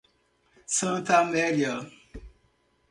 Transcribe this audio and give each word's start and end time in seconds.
Santa 0.65 1.19
Amélia 1.21 1.77